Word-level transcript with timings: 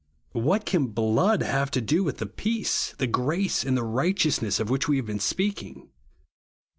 Whai: 0.33 0.57
can 0.57 0.93
hloocl 0.93 1.43
have 1.43 1.69
to 1.69 1.79
do 1.79 2.03
with 2.03 2.17
the 2.17 2.25
peace, 2.25 2.95
the 2.97 3.05
grace, 3.05 3.63
and 3.63 3.77
the 3.77 3.83
righteousness 3.83 4.59
of 4.59 4.71
which 4.71 4.87
we 4.87 4.97
have 4.97 5.05
been 5.05 5.19
speaking 5.19 5.91